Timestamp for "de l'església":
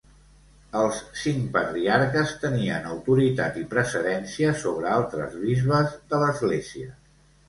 6.15-6.89